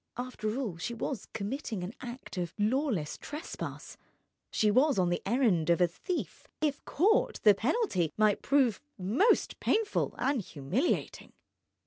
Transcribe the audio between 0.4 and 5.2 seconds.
all, she was committing an act of lawless trespass, she was on